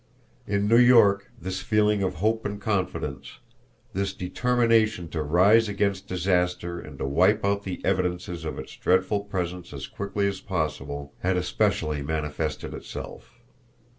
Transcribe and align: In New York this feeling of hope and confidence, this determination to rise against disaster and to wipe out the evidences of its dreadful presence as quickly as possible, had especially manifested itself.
In 0.47 0.67
New 0.67 0.79
York 0.79 1.29
this 1.39 1.61
feeling 1.61 2.01
of 2.01 2.15
hope 2.15 2.43
and 2.43 2.59
confidence, 2.59 3.37
this 3.93 4.15
determination 4.15 5.07
to 5.09 5.21
rise 5.21 5.69
against 5.69 6.07
disaster 6.07 6.79
and 6.79 6.97
to 6.97 7.05
wipe 7.05 7.45
out 7.45 7.61
the 7.65 7.79
evidences 7.85 8.43
of 8.43 8.57
its 8.57 8.75
dreadful 8.75 9.19
presence 9.19 9.73
as 9.73 9.85
quickly 9.85 10.25
as 10.25 10.41
possible, 10.41 11.13
had 11.19 11.37
especially 11.37 12.01
manifested 12.01 12.73
itself. 12.73 13.35